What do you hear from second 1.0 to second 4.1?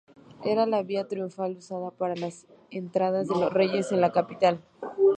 triunfal usada para las entradas de los reyes en